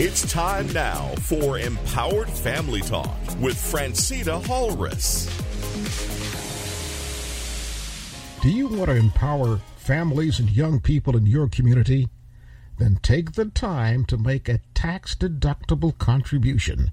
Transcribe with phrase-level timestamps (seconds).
[0.00, 5.26] It's time now for Empowered Family Talk with Phrantceena Hales.
[8.40, 12.08] Do you want to empower families and young people in your community?
[12.78, 16.92] Then take the time to make a tax deductible contribution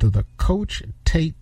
[0.00, 1.36] to the Coach Tate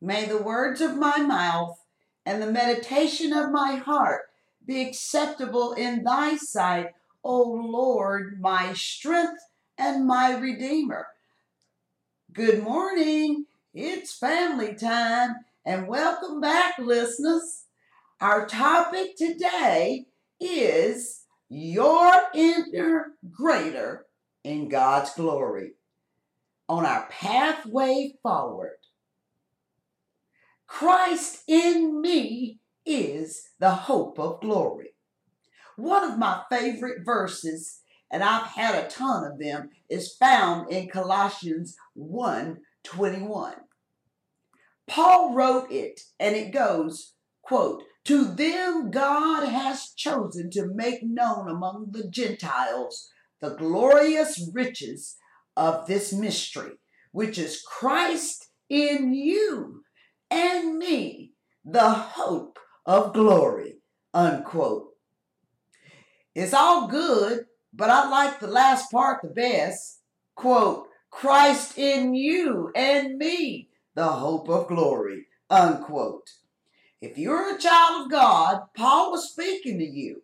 [0.00, 1.78] May the words of my mouth
[2.24, 4.29] and the meditation of my heart
[4.66, 6.90] be acceptable in thy sight,
[7.24, 9.42] O Lord, my strength
[9.78, 11.06] and my redeemer.
[12.32, 13.46] Good morning.
[13.74, 17.64] It's family time and welcome back, listeners.
[18.20, 20.06] Our topic today
[20.38, 24.06] is your inner greater
[24.44, 25.72] in God's glory
[26.68, 28.76] on our pathway forward.
[30.66, 34.94] Christ in me is the hope of glory.
[35.76, 40.88] One of my favorite verses, and I've had a ton of them, is found in
[40.88, 43.54] Colossians 1 21.
[44.86, 51.48] Paul wrote it, and it goes, quote, To them God has chosen to make known
[51.48, 55.16] among the Gentiles the glorious riches
[55.56, 56.72] of this mystery,
[57.12, 59.84] which is Christ in you
[60.30, 61.32] and me,
[61.64, 62.58] the hope
[62.90, 63.76] of glory,
[64.12, 64.88] unquote.
[66.34, 70.00] It's all good, but I like the last part the best.
[70.34, 76.30] Quote, Christ in you and me, the hope of glory, unquote.
[77.00, 80.22] If you're a child of God, Paul was speaking to you.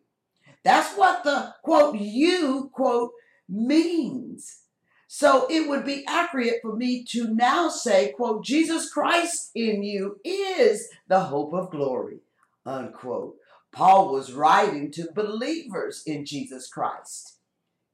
[0.64, 3.12] That's what the quote you quote
[3.48, 4.62] means.
[5.06, 10.18] So it would be accurate for me to now say, quote, Jesus Christ in you
[10.24, 12.22] is the hope of glory
[12.66, 13.36] unquote.
[13.72, 17.38] Paul was writing to believers in Jesus Christ.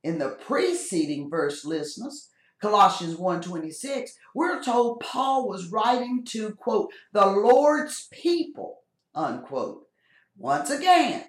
[0.03, 7.27] In the preceding verse, listeners, Colossians 1:26, we're told Paul was writing to quote the
[7.27, 8.83] Lord's people,
[9.15, 9.89] unquote.
[10.37, 11.25] Once again,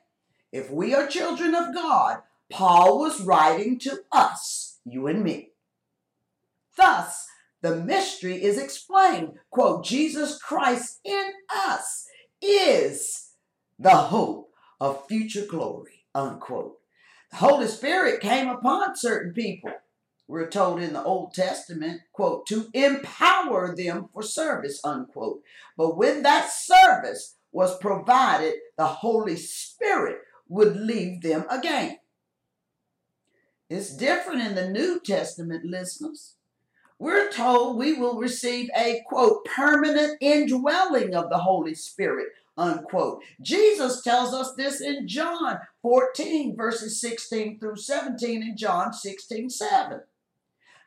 [0.52, 5.54] if we are children of God, Paul was writing to us, you and me.
[6.78, 7.28] Thus,
[7.62, 9.40] the mystery is explained.
[9.50, 12.08] Quote, Jesus Christ in us
[12.42, 13.33] is
[13.80, 16.78] the hope of future glory, unquote.
[17.32, 19.72] The Holy Spirit came upon certain people,
[20.28, 25.42] we're told in the Old Testament, quote, to empower them for service, unquote.
[25.78, 32.00] But when that service was provided, the Holy Spirit would leave them again.
[33.70, 36.36] It's different in the New Testament, listeners.
[37.00, 43.24] We're told we will receive a quote permanent indwelling of the Holy Spirit unquote.
[43.42, 50.02] Jesus tells us this in John 14, verses 16 through 17, and John 16, 7.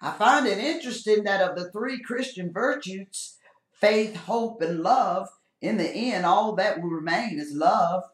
[0.00, 3.38] I find it interesting that of the three Christian virtues,
[3.72, 5.28] faith, hope, and love,
[5.60, 8.04] in the end, all that will remain is love.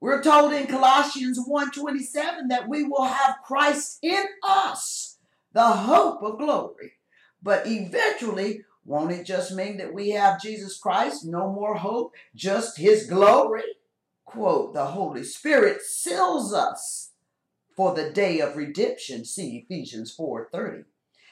[0.00, 5.18] We're told in Colossians 1:27 that we will have Christ in us,
[5.52, 6.92] the hope of glory.
[7.42, 12.78] But eventually won't it just mean that we have Jesus Christ, no more hope, just
[12.78, 13.62] his glory?
[14.24, 17.10] Quote, the Holy Spirit seals us
[17.76, 19.26] for the day of redemption.
[19.26, 20.86] See Ephesians 4:30.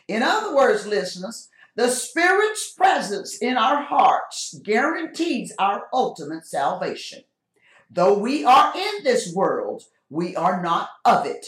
[0.07, 7.25] In other words, listeners, the Spirit's presence in our hearts guarantees our ultimate salvation.
[7.91, 11.47] Though we are in this world, we are not of it.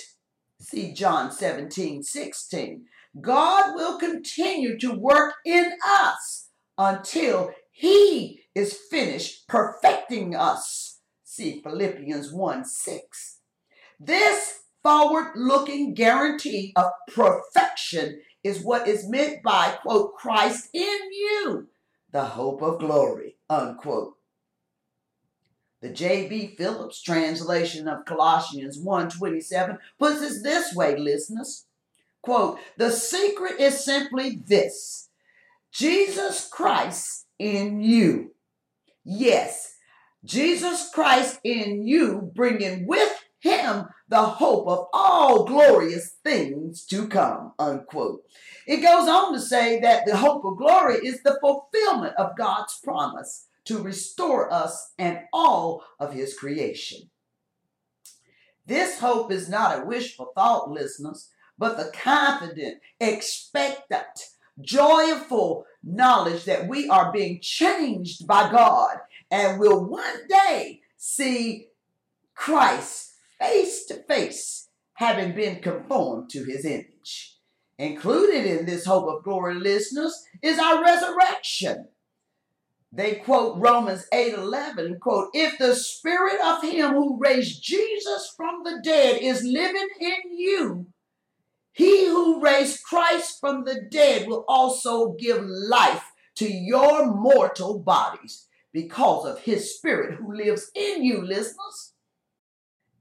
[0.59, 2.87] See John 17, 16.
[3.21, 11.01] God will continue to work in us until He is finished perfecting us.
[11.25, 13.41] See Philippians 1 6.
[14.01, 21.69] This forward looking guarantee of perfection is what is meant by, quote, Christ in you,
[22.13, 24.15] the hope of glory, unquote.
[25.81, 26.57] The J.B.
[26.59, 31.67] Phillips translation of Colossians 1.27 puts it this way, listeners.
[32.23, 35.09] Quote, the secret is simply this.
[35.73, 38.35] Jesus Christ in you.
[39.05, 39.77] Yes,
[40.25, 47.53] Jesus Christ in you, bringing with him the hope of all glorious things to come.
[47.59, 48.23] Unquote.
[48.67, 52.79] It goes on to say that the hope of glory is the fulfillment of God's
[52.83, 57.11] promise to restore us and all of his creation.
[58.67, 64.05] This hope is not a wishful thought, listeners, but the confident, expectant,
[64.61, 68.99] joyful knowledge that we are being changed by God
[69.31, 71.69] and will one day see
[72.35, 77.37] Christ face to face, having been conformed to his image.
[77.79, 81.89] Included in this hope of glory, listeners, is our resurrection.
[82.91, 88.65] They quote Romans 8 11, quote, If the spirit of him who raised Jesus from
[88.65, 90.87] the dead is living in you,
[91.79, 98.49] he who raised Christ from the dead will also give life to your mortal bodies
[98.73, 101.93] because of his spirit who lives in you, listeners.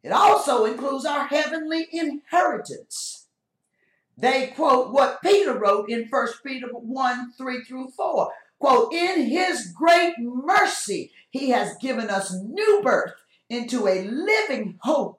[0.03, 3.25] It also includes our heavenly inheritance.
[4.15, 8.31] They quote what Peter wrote in 1 Peter 1 3 through 4.
[8.59, 13.15] Quote, in his great mercy, he has given us new birth
[13.49, 15.16] into a living hope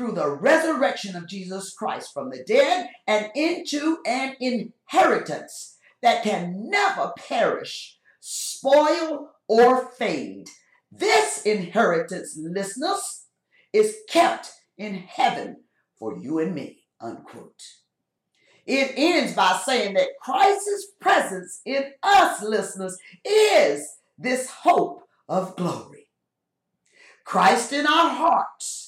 [0.00, 6.70] through the resurrection of Jesus Christ from the dead and into an inheritance that can
[6.70, 10.46] never perish, spoil, or fade.
[10.90, 13.26] This inheritance, listeners,
[13.74, 15.64] is kept in heaven
[15.98, 16.84] for you and me.
[16.98, 17.62] Unquote.
[18.64, 23.86] It ends by saying that Christ's presence in us, listeners, is
[24.16, 26.08] this hope of glory.
[27.26, 28.79] Christ in our hearts.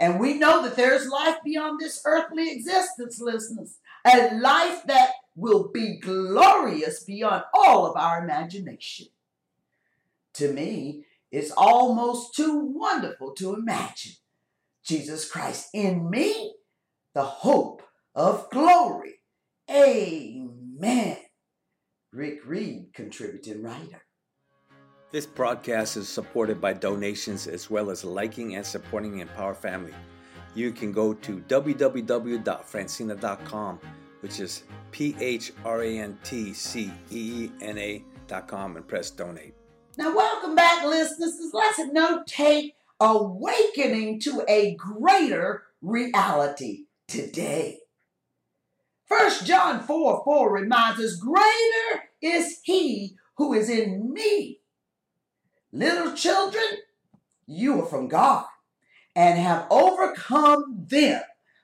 [0.00, 3.76] And we know that there's life beyond this earthly existence, listeners.
[4.06, 9.08] A life that will be glorious beyond all of our imagination.
[10.34, 14.14] To me, it's almost too wonderful to imagine
[14.82, 16.54] Jesus Christ in me,
[17.12, 17.82] the hope
[18.14, 19.20] of glory.
[19.70, 21.18] Amen.
[22.10, 24.02] Rick Reed, contributing writer.
[25.12, 29.92] This broadcast is supported by donations as well as liking and supporting Empower Family.
[30.54, 33.80] You can go to www.phrantceena.com,
[34.20, 34.62] which is
[34.92, 39.54] P H R A N T C E E N A.com, and press donate.
[39.98, 41.34] Now, welcome back, listeners.
[41.92, 47.80] Note take awakening to a greater reality today.
[49.06, 54.59] First John 4 4 reminds us, Greater is he who is in me.
[55.72, 56.64] Little children,
[57.46, 58.46] you are from God
[59.14, 61.22] and have overcome them.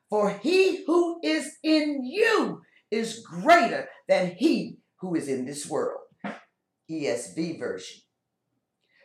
[0.08, 6.02] For he who is in you is greater than he who is in this world.
[6.88, 8.02] ESV version.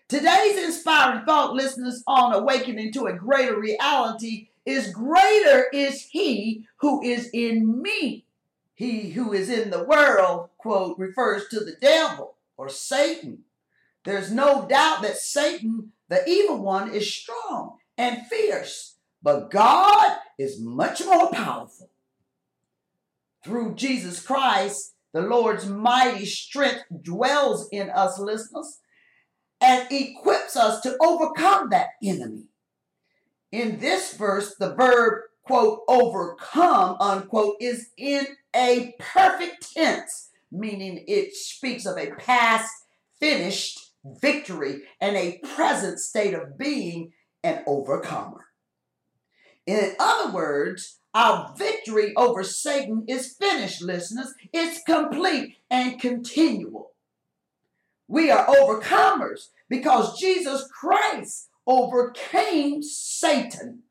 [0.07, 7.01] Today's inspiring thought, listeners, on awakening to a greater reality is greater is he who
[7.01, 8.25] is in me
[8.81, 13.44] he who is in the world, quote, refers to the devil or Satan.
[14.03, 20.60] There's no doubt that Satan, the evil one, is strong and fierce, but God is
[20.60, 21.89] much more powerful.
[23.43, 28.79] Through Jesus Christ, the Lord's mighty strength dwells in us, listeners,
[29.60, 32.46] and equips us to overcome that enemy.
[33.51, 41.36] In this verse, the verb, quote, overcome, unquote, is in a perfect tense, meaning it
[41.36, 42.72] speaks of a past
[43.20, 48.48] finished victory and a present state of being an overcomer.
[49.65, 54.34] In other words, our victory over Satan is finished, listeners.
[54.53, 56.91] It's complete and continual.
[58.08, 63.84] We are overcomers because Jesus Christ overcame Satan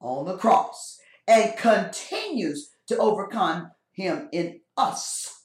[0.00, 5.44] on the cross and continues to overcome him in us.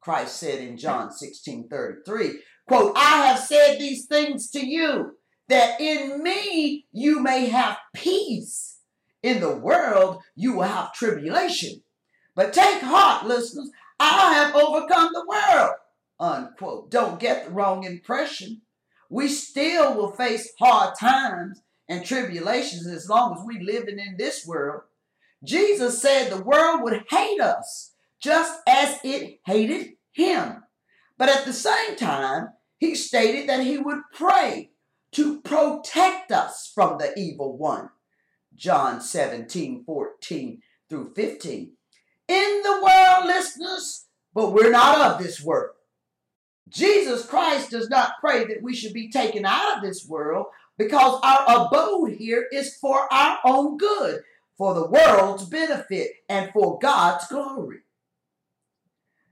[0.00, 5.16] Christ said in John 16 33, quote, I have said these things to you
[5.48, 8.76] that in me you may have peace.
[9.22, 11.82] In the world you will have tribulation.
[12.36, 15.72] But take heart, listeners, I have overcome the world.
[16.20, 16.90] Unquote.
[16.90, 18.62] Don't get the wrong impression.
[19.10, 24.46] We still will face hard times and tribulations as long as we living in this
[24.46, 24.82] world.
[25.42, 30.64] Jesus said the world would hate us just as it hated him.
[31.16, 32.48] But at the same time,
[32.78, 34.70] he stated that he would pray
[35.12, 37.90] to protect us from the evil one.
[38.54, 41.72] John 17, 14 through 15.
[42.28, 45.74] In the world, listeners, but we're not of this world.
[46.68, 51.20] Jesus Christ does not pray that we should be taken out of this world because
[51.22, 54.22] our abode here is for our own good,
[54.56, 57.78] for the world's benefit, and for God's glory.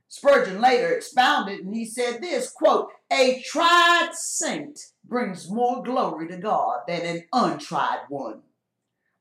[0.08, 6.36] Spurgeon later expounded and he said this quote, A tried saint brings more glory to
[6.38, 8.42] God than an untried one.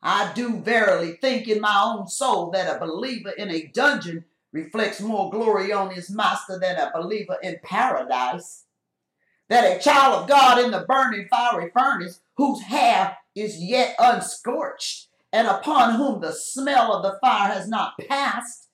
[0.01, 5.01] I do verily think in my own soul that a believer in a dungeon reflects
[5.01, 8.65] more glory on his master than a believer in paradise.
[9.49, 15.07] That a child of God in the burning fiery furnace, whose hair is yet unscorched,
[15.31, 18.69] and upon whom the smell of the fire has not passed,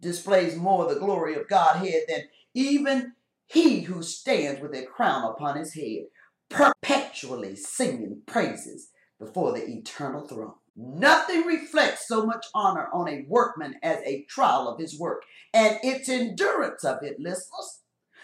[0.00, 3.14] displays more the glory of Godhead than even
[3.50, 6.04] he who stands with a crown upon his head,
[6.48, 10.54] perpetually singing praises before the eternal throne.
[10.76, 15.78] Nothing reflects so much honor on a workman as a trial of his work and
[15.82, 17.80] its endurance of it, listeners.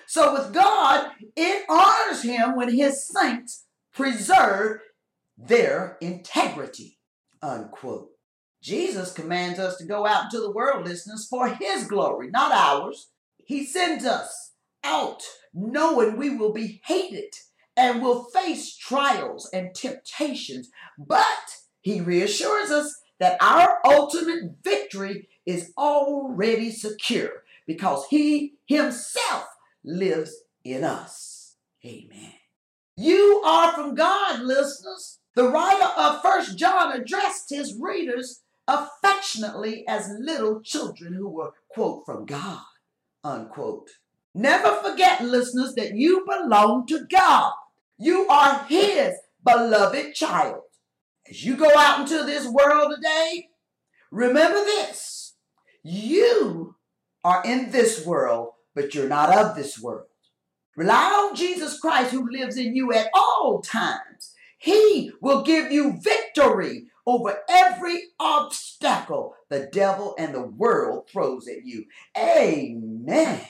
[0.07, 4.79] So with God, it honors him when his saints preserve
[5.37, 6.99] their integrity.
[7.43, 8.11] Unquote.
[8.63, 13.11] Jesus commands us to go out into the world, listeners, for his glory, not ours.
[13.45, 14.46] He sends us
[14.87, 17.35] out knowing we will be hated
[17.77, 21.27] and will face trials and temptations, but
[21.83, 29.47] he reassures us that our ultimate victory is already secure because He Himself
[29.85, 31.57] lives in us.
[31.85, 32.33] Amen.
[32.97, 35.21] You are from God, listeners.
[35.35, 42.05] The writer of First John addressed his readers affectionately as little children who were, quote,
[42.07, 42.63] from God,
[43.23, 43.91] unquote.
[44.37, 47.55] Never forget, listeners, that you belong to God.
[47.99, 50.61] You are His beloved child.
[51.27, 53.49] As you go out into this world today,
[54.11, 55.37] remember this.
[55.83, 56.77] You
[57.25, 60.09] are in this world, but you're not of this world.
[60.77, 64.35] Rely on Jesus Christ who lives in you at all times.
[64.59, 71.65] He will give you victory over every obstacle the devil and the world throws at
[71.65, 71.87] you.
[72.19, 73.41] Amen.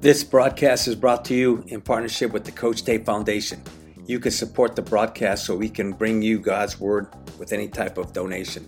[0.00, 3.62] This broadcast is brought to you in partnership with the Coach Tate Foundation.
[4.06, 7.06] You can support the broadcast so we can bring you God's Word
[7.38, 8.66] with any type of donation.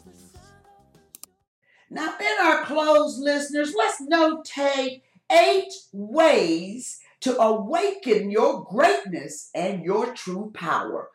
[1.89, 10.13] Now, in our close, listeners, let's notate eight ways to awaken your greatness and your
[10.13, 11.09] true power.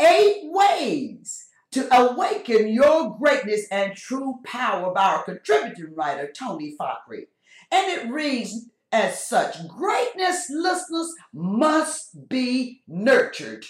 [0.00, 7.26] Eight ways to awaken your greatness and true power by our contributing writer, Tony Fahkry.
[7.70, 13.64] And it reads as such Greatness, listeners, must be nurtured.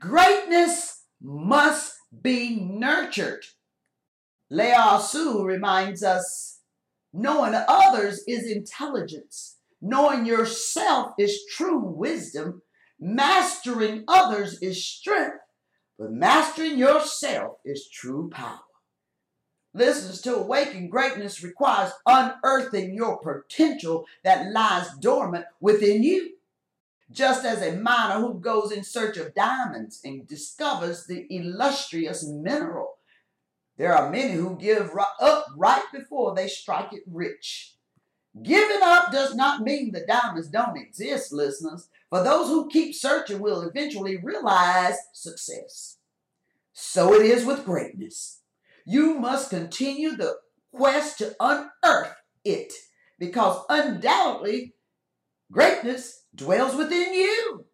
[0.00, 3.44] Greatness must be nurtured.
[4.50, 6.60] Lao Tzu reminds us
[7.12, 12.62] knowing others is intelligence, knowing yourself is true wisdom,
[13.02, 15.40] mastering others is strength,
[15.98, 18.60] but mastering yourself is true power.
[19.74, 26.34] Listen, to awaken greatness requires unearthing your potential that lies dormant within you.
[27.10, 32.98] Just as a miner who goes in search of diamonds and discovers the illustrious mineral,
[33.78, 37.74] there are many who give up right before they strike it rich.
[38.40, 41.88] Giving up does not mean the diamonds don't exist, listeners.
[42.12, 45.96] For those who keep searching will eventually realize success.
[46.74, 48.42] So it is with greatness.
[48.84, 50.34] You must continue the
[50.74, 52.14] quest to unearth
[52.44, 52.74] it
[53.18, 54.74] because undoubtedly
[55.50, 57.64] greatness dwells within you.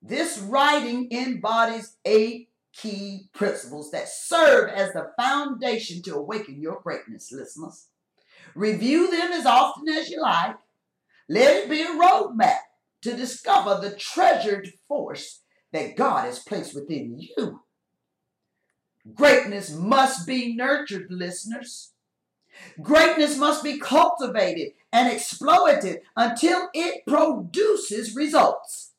[0.00, 7.32] This writing embodies eight key principles that serve as the foundation to awaken your greatness,
[7.32, 7.88] listeners.
[8.54, 10.54] Review them as often as you like.
[11.28, 12.67] Let it be a roadmap
[13.02, 17.60] to discover the treasured force that God has placed within you.
[19.14, 21.92] Greatness must be nurtured, listeners.
[22.82, 28.92] Greatness must be cultivated and exploited until it produces results.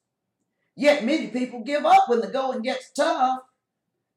[0.75, 3.41] Yet many people give up when the going gets tough.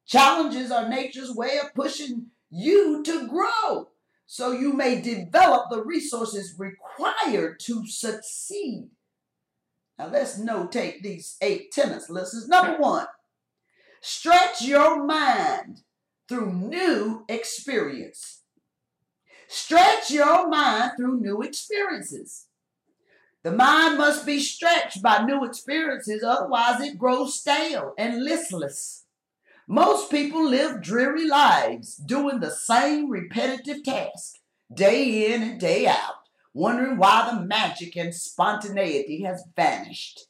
[0.07, 3.89] Challenges are nature's way of pushing you to grow
[4.27, 8.89] so you may develop the resources required to succeed.
[10.03, 12.49] Now let's notate these eight tenets, listeners.
[12.49, 13.07] Number one,
[14.01, 15.83] stretch your mind
[16.29, 18.43] through new experience.
[19.47, 22.47] Stretch your mind through new experiences.
[23.45, 29.05] The mind must be stretched by new experiences, otherwise, it grows stale and listless.
[29.69, 34.39] Most people live dreary lives doing the same repetitive task
[34.75, 36.22] day in and day out,
[36.55, 40.27] wondering why the magic and spontaneity has vanished.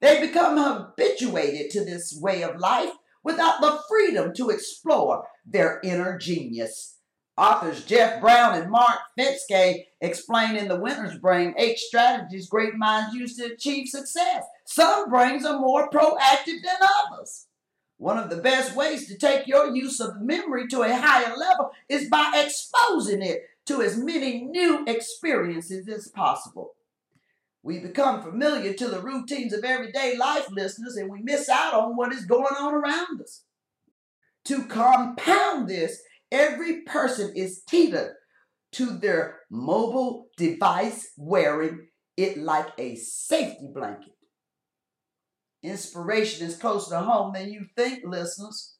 [0.00, 2.92] They become habituated to this way of life
[3.24, 6.98] without the freedom to explore their inner genius.
[7.38, 13.14] Authors Jeff Brown and Mark Fenske explain in The Winner's Brain eight strategies great minds
[13.14, 14.44] use to achieve success.
[14.64, 17.46] Some brains are more proactive than others.
[17.98, 21.72] One of the best ways to take your use of memory to a higher level
[21.88, 26.72] is by exposing it to as many new experiences as possible.
[27.62, 31.96] We become familiar to the routines of everyday life, listeners, and we miss out on
[31.96, 33.42] what is going on around us.
[34.44, 36.00] To compound this,
[36.32, 38.14] Every person is tethered
[38.72, 44.12] to their mobile device, wearing it like a safety blanket.
[45.62, 48.74] Inspiration is closer to home than you think, listeners.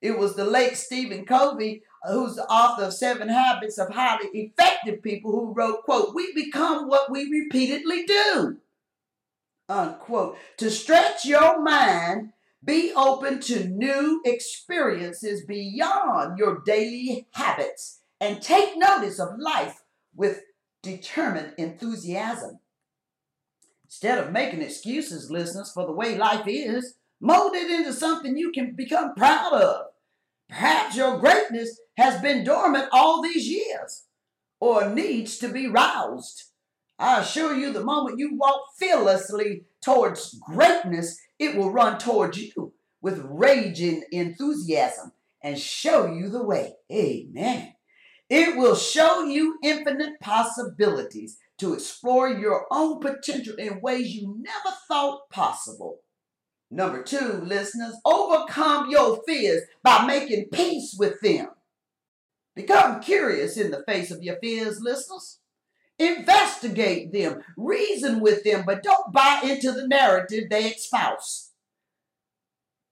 [0.00, 5.02] It was the late Stephen Covey, who's the author of Seven Habits of Highly Effective
[5.02, 8.58] People, who wrote, quote, we become what we repeatedly do,
[9.68, 10.36] unquote.
[10.58, 12.32] To stretch your mind
[12.64, 19.82] be open to new experiences beyond your daily habits and take notice of life
[20.14, 20.42] with
[20.82, 22.60] determined enthusiasm.
[23.84, 28.52] Instead of making excuses, listeners, for the way life is, mold it into something you
[28.52, 29.86] can become proud of.
[30.52, 34.04] Perhaps your greatness has been dormant all these years
[34.60, 36.50] or needs to be roused.
[36.98, 42.74] I assure you, the moment you walk fearlessly towards greatness, it will run towards you
[43.00, 46.74] with raging enthusiasm and show you the way.
[46.92, 47.72] Amen.
[48.28, 54.76] It will show you infinite possibilities to explore your own potential in ways you never
[54.86, 56.00] thought possible.
[56.74, 61.48] Number two, listeners, overcome your fears by making peace with them.
[62.56, 65.40] Become curious in the face of your fears, listeners.
[65.98, 71.50] Investigate them, reason with them, but don't buy into the narrative they espouse.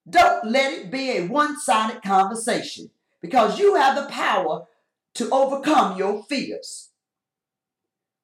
[0.09, 2.91] Don't let it be a one sided conversation
[3.23, 4.67] because you have the power
[5.15, 6.90] to overcome your fears.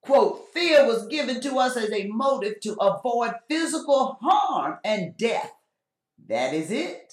[0.07, 5.51] Quote, fear was given to us as a motive to avoid physical harm and death.
[6.29, 7.13] That is it.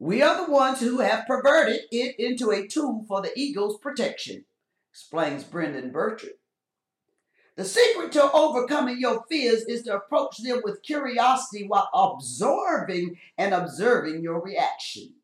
[0.00, 4.44] We are the ones who have perverted it into a tool for the ego's protection,
[4.90, 6.32] explains Brendan Burchard.
[7.54, 13.54] The secret to overcoming your fears is to approach them with curiosity while absorbing and
[13.54, 15.14] observing your reaction.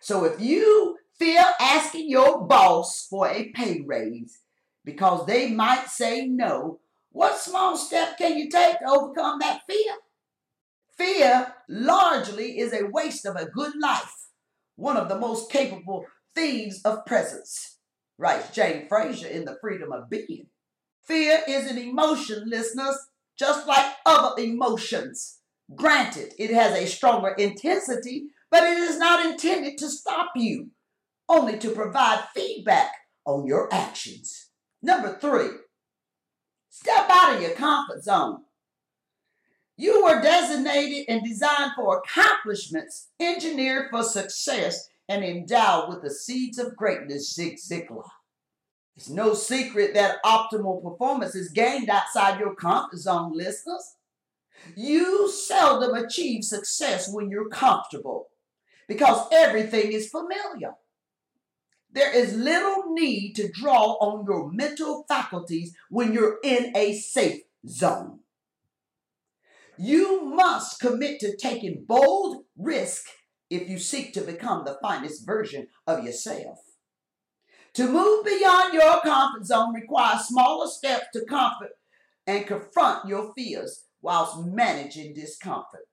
[0.00, 4.38] So if you fear asking your boss for a pay raise
[4.86, 6.78] because they might say no,
[7.10, 9.94] what small step can you take to overcome that fear?
[10.96, 14.28] Fear largely is a waste of a good life,
[14.76, 17.78] one of the most capable thieves of presence,
[18.16, 20.46] writes Jan Frazier in The Freedom of Being.
[21.02, 22.96] Fear is an emotion, listeners,
[23.36, 25.40] just like other emotions.
[25.74, 30.70] Granted, it has a stronger intensity, but it is not intended to stop you,
[31.28, 32.92] only to provide feedback
[33.24, 34.45] on your actions.
[34.82, 35.48] Number three,
[36.68, 38.42] step out of your comfort zone.
[39.76, 46.58] You were designated and designed for accomplishments, engineered for success, and endowed with the seeds
[46.58, 48.08] of greatness, Zig Ziglar.
[48.96, 53.96] It's no secret that optimal performance is gained outside your comfort zone, listeners.
[54.74, 58.28] You seldom achieve success when you're comfortable
[58.88, 60.72] because everything is familiar.
[61.96, 67.40] There is little need to draw on your mental faculties when you're in a safe
[67.66, 68.20] zone.
[69.78, 73.06] You must commit to taking bold risk
[73.48, 76.58] if you seek to become the finest version of yourself.
[77.72, 81.70] To move beyond your comfort zone requires smaller steps to comfort
[82.26, 85.88] and confront your fears whilst managing discomfort.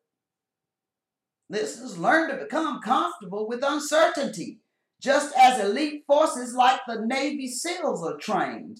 [1.50, 4.60] Listeners, learn to become comfortable with uncertainty,
[5.04, 8.80] just as elite forces like the Navy SEALs are trained.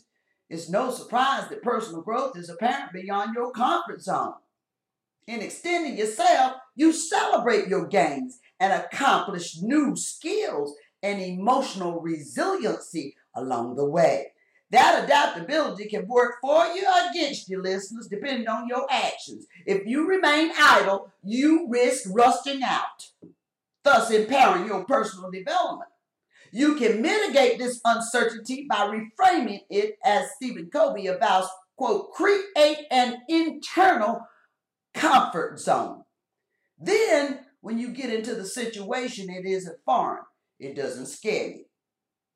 [0.50, 4.36] It's no surprise that personal growth is apparent beyond your comfort zone.
[5.28, 13.76] In extending yourself, you celebrate your gains and accomplish new skills and emotional resiliency along
[13.76, 14.28] the way.
[14.72, 19.46] That adaptability can work for you or against you, listeners, depending on your actions.
[19.66, 23.10] If you remain idle, you risk rusting out,
[23.84, 25.93] thus impairing your personal development.
[26.56, 33.24] You can mitigate this uncertainty by reframing it as Stephen Covey avows, quote, create an
[33.28, 34.22] internal
[34.94, 36.04] comfort zone.
[36.80, 40.26] Then, when you get into the situation, it isn't foreign.
[40.60, 41.66] It doesn't scare you.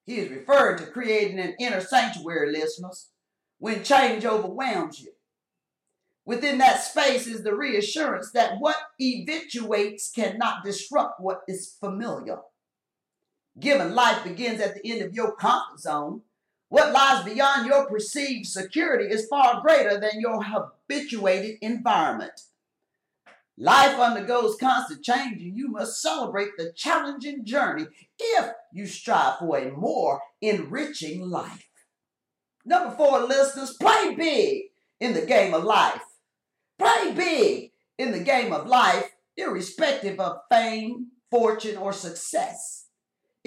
[0.07, 3.11] He is referring to creating an inner sanctuary, listeners,
[3.59, 5.11] when change overwhelms you.
[6.25, 12.39] Within that space is the reassurance that what eventuates cannot disrupt what is familiar.
[13.59, 16.21] Given life begins at the end of your comfort zone,
[16.69, 22.41] what lies beyond your perceived security is far greater than your habituated environment.
[23.57, 27.87] Life undergoes constant change, and you must celebrate the challenging journey
[28.19, 31.67] if you strive for a more enriching life.
[32.65, 34.63] Number four, listeners, play big
[34.99, 36.01] in the game of life.
[36.77, 42.86] Play big in the game of life, irrespective of fame, fortune, or success.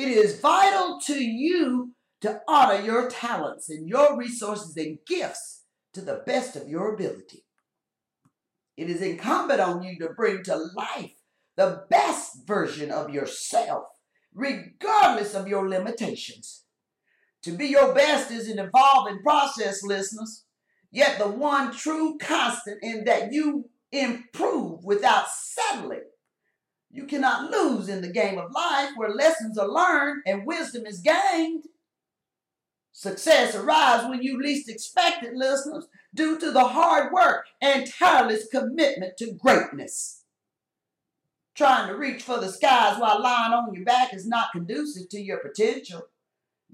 [0.00, 6.00] It is vital to you to honor your talents and your resources and gifts to
[6.00, 7.44] the best of your ability.
[8.78, 11.12] It is incumbent on you to bring to life
[11.58, 13.84] the best version of yourself,
[14.32, 16.64] regardless of your limitations.
[17.42, 20.46] To be your best is an evolving process, listeners,
[20.90, 26.09] yet the one true constant in that you improve without settling.
[26.90, 31.00] You cannot lose in the game of life where lessons are learned and wisdom is
[31.00, 31.64] gained.
[32.92, 38.48] Success arrives when you least expect it, listeners, due to the hard work and tireless
[38.50, 40.24] commitment to greatness.
[41.54, 45.20] Trying to reach for the skies while lying on your back is not conducive to
[45.20, 46.02] your potential.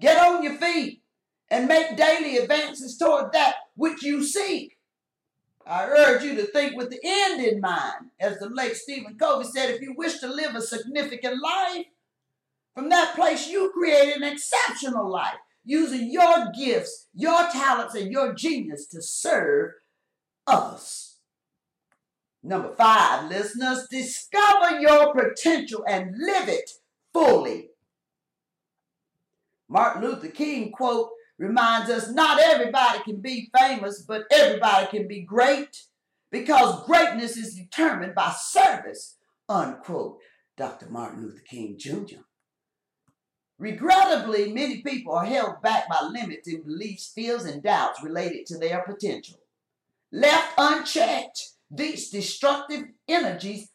[0.01, 1.03] Get on your feet
[1.51, 4.76] and make daily advances toward that which you seek.
[5.67, 8.11] I urge you to think with the end in mind.
[8.21, 11.87] As the late Stephen Covey said, if you wish to live a significant life,
[12.75, 18.33] from that place you create an exceptional life using your gifts, your talents, and your
[18.33, 19.73] genius to serve
[20.47, 21.17] others.
[22.43, 26.71] Number five, listeners, discover your potential and live it
[27.13, 27.71] fully.
[29.69, 35.21] Martin Luther King quote reminds us not everybody can be famous, but everybody can be
[35.21, 35.83] great
[36.31, 39.17] because greatness is determined by service,
[39.49, 40.19] unquote.
[40.57, 40.89] Dr.
[40.89, 42.23] Martin Luther King Jr.
[43.59, 48.83] Regrettably, many people are held back by limiting beliefs, fears, and doubts related to their
[48.83, 49.39] potential.
[50.13, 53.71] Left unchecked, these destructive energies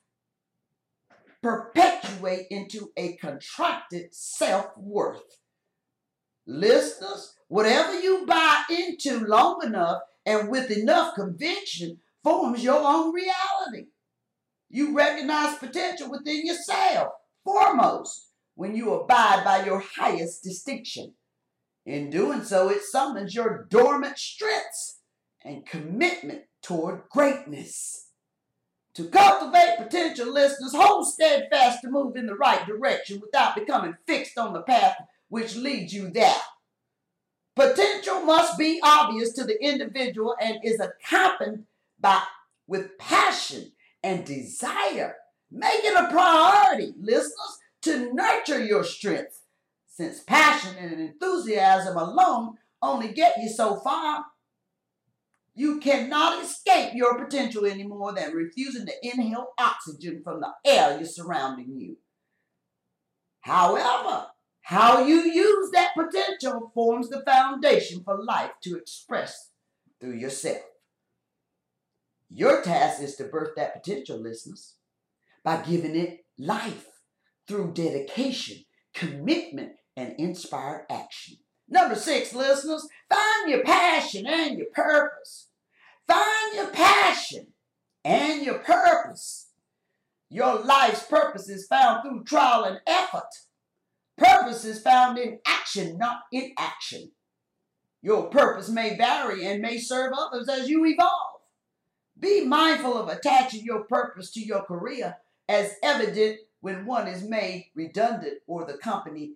[1.41, 5.40] perpetuate into a contracted self worth.
[6.45, 13.87] Listeners, whatever you buy into long enough and with enough conviction forms your own reality.
[14.69, 21.13] You recognize potential within yourself, foremost when you abide by your highest distinction.
[21.85, 24.99] In doing so, it summons your dormant strengths
[25.43, 28.09] and commitment toward greatness.
[28.95, 34.37] To cultivate potential listeners, hold steadfast to move in the right direction without becoming fixed
[34.37, 34.95] on the path
[35.31, 36.35] which leads you there.
[37.55, 41.63] Potential must be obvious to the individual and is accompanied
[41.97, 42.21] by
[42.67, 43.71] with passion
[44.03, 45.15] and desire.
[45.49, 49.41] Make it a priority, listeners, to nurture your strength,
[49.87, 54.25] since passion and enthusiasm alone only get you so far.
[55.55, 60.97] You cannot escape your potential any more than refusing to inhale oxygen from the air
[60.97, 61.97] you're surrounding you.
[63.39, 64.27] However,
[64.71, 69.49] how you use that potential forms the foundation for life to express
[69.99, 70.61] through yourself.
[72.29, 74.75] Your task is to birth that potential, listeners,
[75.43, 76.87] by giving it life
[77.49, 81.35] through dedication, commitment, and inspired action.
[81.67, 85.49] Number six, listeners, find your passion and your purpose.
[86.07, 87.47] Find your passion
[88.05, 89.49] and your purpose.
[90.29, 93.27] Your life's purpose is found through trial and effort.
[94.21, 97.11] Purpose is found in action, not in action.
[98.03, 101.41] Your purpose may vary and may serve others as you evolve.
[102.19, 105.17] Be mindful of attaching your purpose to your career
[105.49, 109.33] as evident when one is made redundant or the company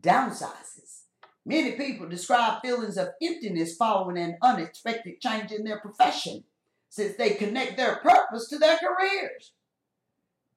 [0.00, 1.02] downsizes.
[1.44, 6.44] Many people describe feelings of emptiness following an unexpected change in their profession
[6.88, 9.52] since they connect their purpose to their careers.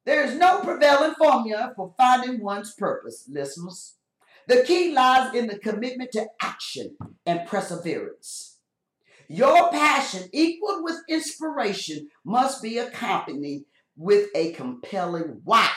[0.05, 3.95] There is no prevailing formula for finding one's purpose, listeners.
[4.47, 8.59] The key lies in the commitment to action and perseverance.
[9.27, 13.65] Your passion, equal with inspiration, must be accompanied
[13.97, 15.69] with a compelling why.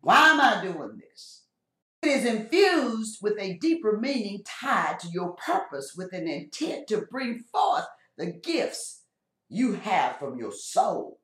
[0.00, 1.46] Why am I doing this?
[2.02, 7.06] It is infused with a deeper meaning tied to your purpose with an intent to
[7.10, 9.02] bring forth the gifts
[9.48, 11.15] you have from your soul.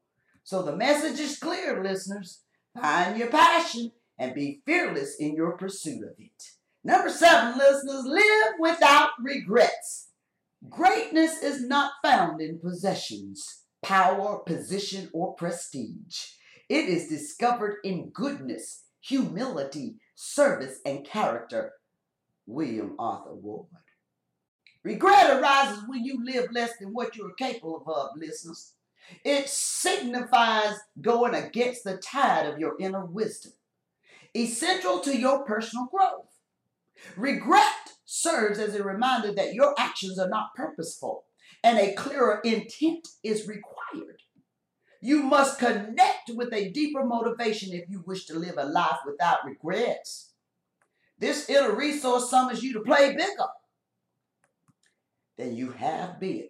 [0.45, 2.43] So the message is clear, listeners.
[2.75, 6.43] Find your passion and be fearless in your pursuit of it.
[6.85, 10.09] Number seven, listeners, live without regrets.
[10.69, 16.27] Greatness is not found in possessions, power, position, or prestige.
[16.69, 21.73] It is discovered in goodness, humility, service, and character.
[22.47, 23.67] William Arthur Ward.
[24.83, 28.75] Regret arises when you live less than what you are capable of, listeners.
[29.25, 33.53] It signifies going against the tide of your inner wisdom,
[34.35, 36.27] essential to your personal growth.
[37.17, 41.25] Regret serves as a reminder that your actions are not purposeful
[41.65, 44.23] and a clearer intent is required.
[45.01, 49.45] You must connect with a deeper motivation if you wish to live a life without
[49.45, 50.33] regrets.
[51.19, 53.49] This inner resource summons you to play bigger
[55.37, 56.49] than you have been.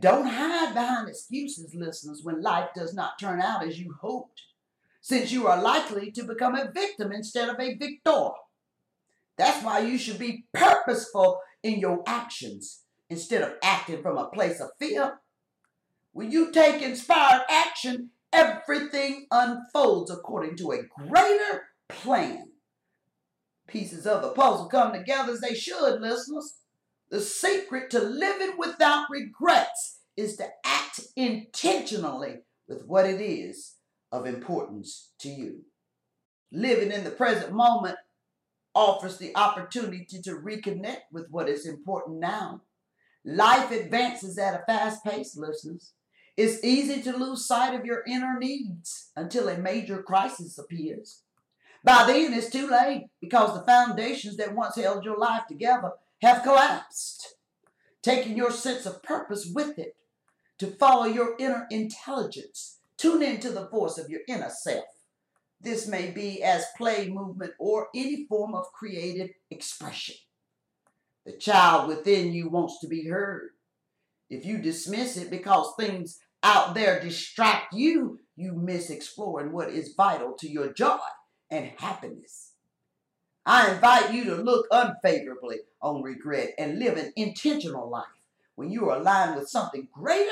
[0.00, 4.42] Don't hide behind excuses, listeners, when life does not turn out as you hoped,
[5.00, 8.30] since you are likely to become a victim instead of a victor.
[9.36, 14.60] That's why you should be purposeful in your actions instead of acting from a place
[14.60, 15.20] of fear.
[16.12, 22.50] When you take inspired action, everything unfolds according to a greater plan.
[23.66, 26.61] Pieces of the puzzle come together as they should, listeners.
[27.12, 33.74] The secret to living without regrets is to act intentionally with what it is
[34.10, 35.66] of importance to you.
[36.50, 37.96] Living in the present moment
[38.74, 42.62] offers the opportunity to reconnect with what is important now.
[43.26, 45.92] Life advances at a fast pace, listeners.
[46.38, 51.20] It's easy to lose sight of your inner needs until a major crisis appears.
[51.84, 56.44] By then, it's too late because the foundations that once held your life together have
[56.44, 57.34] collapsed,
[58.00, 59.96] taking your sense of purpose with it
[60.58, 62.78] to follow your inner intelligence.
[62.96, 64.84] Tune into the voice of your inner self.
[65.60, 70.14] This may be as play, movement, or any form of creative expression.
[71.26, 73.50] The child within you wants to be heard.
[74.30, 79.94] If you dismiss it because things out there distract you, you miss exploring what is
[79.96, 80.98] vital to your joy
[81.50, 82.51] and happiness.
[83.44, 88.04] I invite you to look unfavorably on regret and live an intentional life.
[88.54, 90.30] When you are aligned with something greater,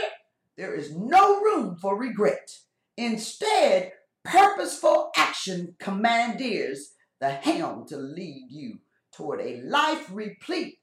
[0.57, 2.59] there is no room for regret.
[2.97, 3.93] Instead,
[4.25, 8.79] purposeful action commandeers the helm to lead you
[9.13, 10.79] toward a life replete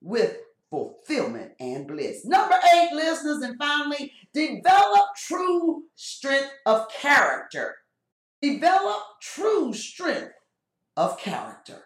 [0.00, 0.38] with
[0.70, 2.24] fulfillment and bliss.
[2.24, 7.76] Number eight, listeners, and finally, develop true strength of character.
[8.40, 10.32] Develop true strength
[10.98, 11.84] of character.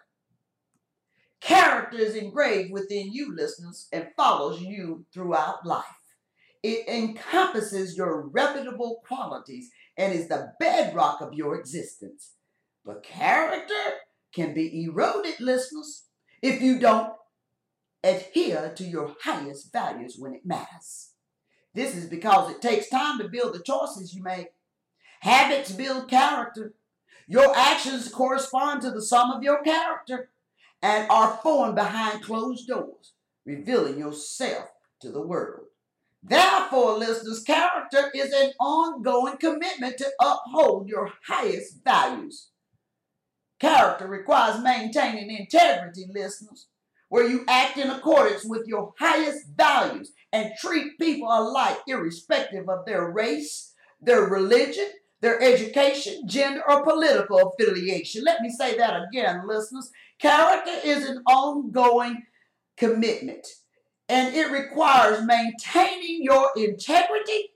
[1.39, 5.85] Character is engraved within you, listeners, and follows you throughout life.
[6.63, 12.31] It encompasses your reputable qualities and is the bedrock of your existence.
[12.83, 13.99] But character
[14.33, 16.05] can be eroded, listeners,
[16.41, 17.13] if you don't
[18.03, 21.11] adhere to your highest values when it matters.
[21.75, 24.47] This is because it takes time to build the choices you make.
[25.19, 26.73] Habits build character,
[27.27, 30.29] your actions correspond to the sum of your character
[30.81, 33.13] and are formed behind closed doors,
[33.45, 35.67] revealing yourself to the world.
[36.21, 42.49] Therefore, listeners, character is an ongoing commitment to uphold your highest values.
[43.59, 46.67] Character requires maintaining integrity, listeners,
[47.09, 52.85] where you act in accordance with your highest values and treat people alike, irrespective of
[52.85, 54.89] their race, their religion,
[55.23, 58.25] their education, gender, or political affiliation.
[58.25, 59.89] Let me say that again, listeners.
[60.19, 62.23] Character is an ongoing
[62.75, 63.47] commitment,
[64.09, 67.51] and it requires maintaining your integrity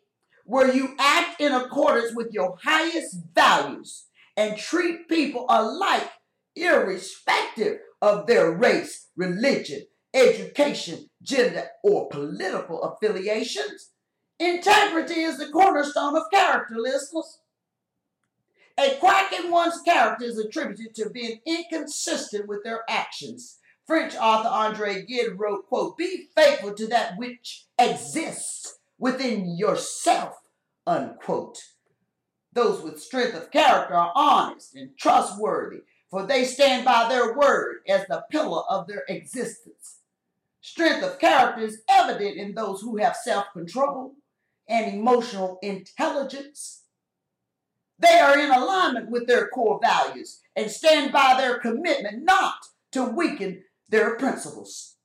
[0.46, 4.06] where you act in accordance with your highest values
[4.38, 6.10] and treat people alike,
[6.56, 9.82] irrespective of their race, religion,
[10.14, 13.90] education, gender, or political affiliations.
[14.40, 17.40] Integrity is the cornerstone of character, listeners.
[18.80, 23.58] A crack in one's character is attributed to being inconsistent with their actions.
[23.88, 30.36] French author Andre Gide wrote, quote, Be faithful to that which exists within yourself,
[30.86, 31.58] unquote.
[32.54, 37.78] Those with strength of character are honest and trustworthy, for they stand by their word
[37.88, 40.02] as the pillar of their existence.
[40.62, 44.14] Strength of character is evident in those who have self control
[44.68, 46.84] and emotional intelligence
[48.00, 52.58] They are in alignment with their core values and stand by their commitment not
[52.92, 54.96] to weaken their principles.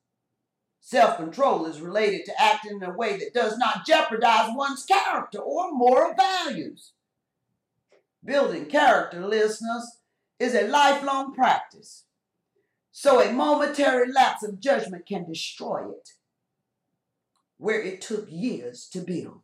[0.79, 5.39] Self control is related to acting in a way that does not jeopardize one's character
[5.39, 6.91] or moral values.
[8.23, 9.99] Building character, listeners,
[10.39, 12.05] is a lifelong practice.
[12.91, 16.09] So a momentary lapse of judgment can destroy it,
[17.57, 19.41] where it took years to build.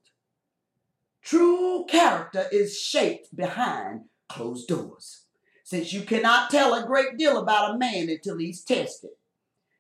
[1.30, 5.26] True character is shaped behind closed doors,
[5.64, 9.12] since you cannot tell a great deal about a man until he's tested.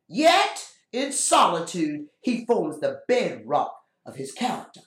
[0.07, 4.81] Yet, in solitude, he forms the bedrock of his character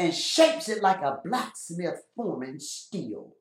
[0.00, 3.36] and shapes it like a blacksmith forming steel.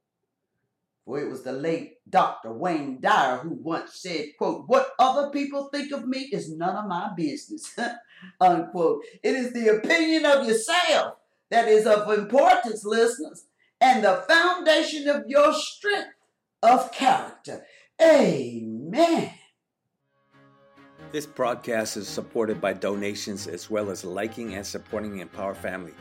[1.05, 2.53] For it was the late Dr.
[2.53, 6.85] Wayne Dyer who once said, quote, what other people think of me is none of
[6.85, 7.75] my business,
[8.39, 9.01] unquote.
[9.23, 11.15] It is the opinion of yourself
[11.49, 13.45] that is of importance, listeners,
[13.81, 16.09] and the foundation of your strength
[16.61, 17.63] of character.
[18.01, 19.31] Amen.
[21.11, 25.93] This broadcast is supported by donations as well as liking and supporting Empower Family.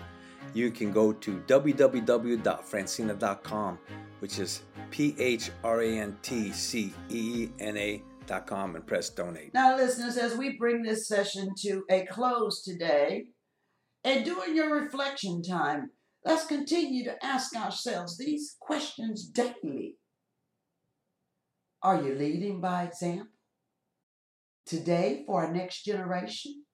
[0.54, 3.78] You can go to www.phrantceena.com,
[4.18, 9.10] which is P H R A N T C E E N A.com, and press
[9.10, 9.52] donate.
[9.54, 13.24] Now, listeners, as we bring this session to a close today,
[14.08, 15.90] and during your reflection time,
[16.24, 19.96] let's continue to ask ourselves these questions daily.
[21.82, 23.28] Are you leading by example?
[24.64, 26.64] Today, for our next generation?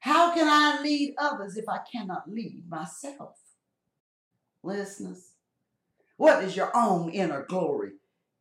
[0.00, 3.38] How can I lead others if I cannot lead myself?
[4.62, 5.30] Listeners,
[6.18, 7.92] what does your own inner glory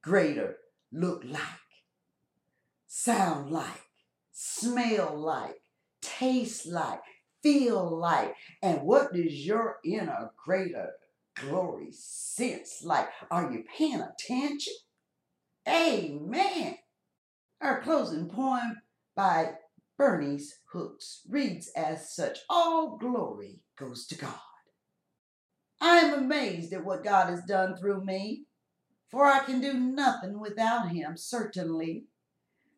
[0.01, 0.57] greater
[0.91, 1.41] look like,
[2.85, 3.87] sound like,
[4.33, 5.61] smell like,
[6.01, 6.99] taste like,
[7.43, 8.33] feel like?
[8.63, 10.93] And what does your inner greater
[11.35, 13.09] glory sense like?
[13.29, 14.73] Are you paying attention?
[15.67, 16.77] Amen.
[17.61, 18.81] Our closing poem
[19.15, 19.53] by
[19.97, 24.33] Bernice Hooks reads as such All glory goes to God.
[25.79, 28.45] I am amazed at what God has done through me,
[29.09, 32.05] for I can do nothing without Him, certainly.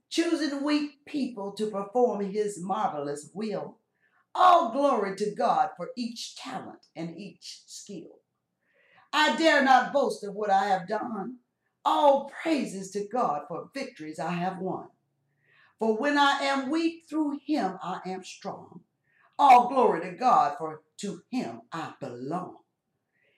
[0.10, 3.78] Choosing weak people to perform His marvelous will.
[4.38, 8.20] All glory to God for each talent and each skill.
[9.14, 11.38] I dare not boast of what I have done.
[11.86, 14.90] All praises to God for victories I have won.
[15.80, 18.82] For when I am weak, through him I am strong.
[19.40, 22.58] All glory to God, for to him I belong.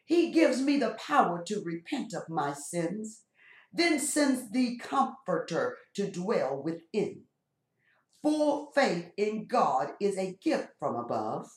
[0.03, 3.23] He gives me the power to repent of my sins,
[3.71, 7.26] then sends the Comforter to dwell within.
[8.27, 11.47] Full faith in God is a gift from above,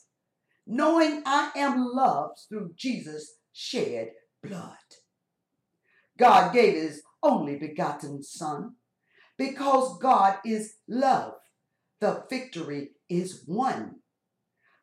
[0.65, 4.77] knowing I am loved through Jesus' shed blood.
[6.17, 8.75] God gave his only begotten Son
[9.37, 11.33] because God is love.
[11.99, 13.95] The victory is won.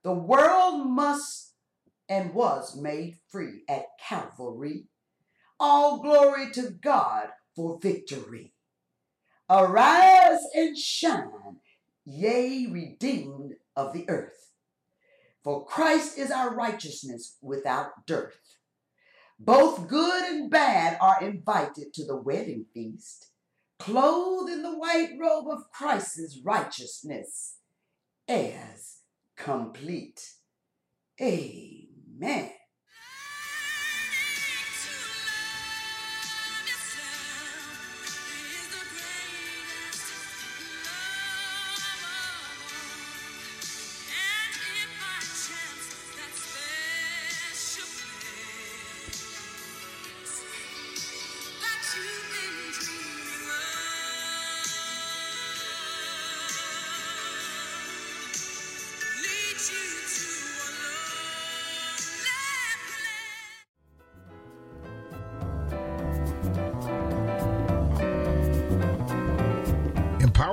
[0.05, 1.55] The world must
[2.07, 4.89] and was made free at Calvary.
[5.59, 8.53] All glory to God for victory.
[9.49, 11.57] Arise and shine,
[12.09, 14.53] yea, redeemed of the earth.
[15.45, 18.57] For Christ is our righteousness without dearth.
[19.39, 23.29] Both good and bad are invited to the wedding feast
[23.79, 27.59] clothed in the white robe of Christ's righteousness,
[28.27, 28.99] as
[29.37, 30.35] complete.
[31.21, 32.51] Amen.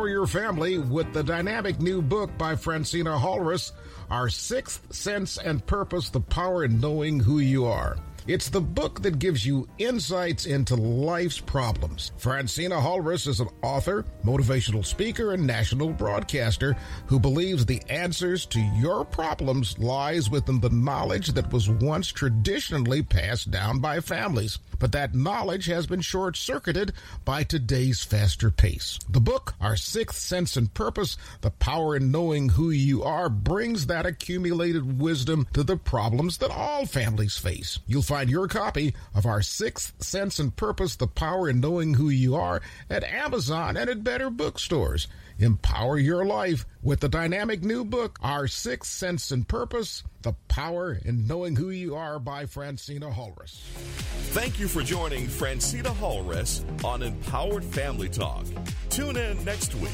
[0.05, 3.71] Empower your family with the dynamic new book by Phrantceena Hales,
[4.11, 7.97] Our Sixth Sense and Purpose The Power in Knowing Who You Are.
[8.27, 12.11] It's the book that gives you insights into life's problems.
[12.19, 16.75] Phrantceena Hales is an author, motivational speaker, and national broadcaster
[17.07, 23.01] who believes the answers to your problems lies within the knowledge that was once traditionally
[23.01, 24.59] passed down by families.
[24.79, 28.99] But that knowledge has been short circuited by today's faster pace.
[29.09, 33.87] The book, Our Sixth Sense and Purpose The Power in Knowing Who You Are, brings
[33.87, 37.79] that accumulated wisdom to the problems that all families face.
[37.87, 42.09] You'll find your copy of Our Sixth Sense and Purpose The Power in Knowing Who
[42.09, 45.07] You Are at Amazon and at better bookstores.
[45.37, 50.99] Empower your life with the dynamic new book, Our Sixth Sense and Purpose The Power
[51.05, 53.61] in Knowing Who You Are by Phrantceena Hales.
[54.31, 58.43] Thank you for joining Phrantceena Hales on Empowered Family Talk.
[58.89, 59.91] Tune in next week.